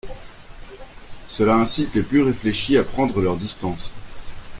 Cela 1.27 1.53
incite 1.57 1.93
les 1.93 2.01
plus 2.01 2.23
réfléchis 2.23 2.75
à 2.75 2.83
prendre 2.83 3.21
leurs 3.21 3.37
distances. 3.37 3.91